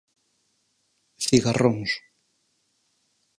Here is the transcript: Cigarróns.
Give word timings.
Cigarróns. 1.25 1.91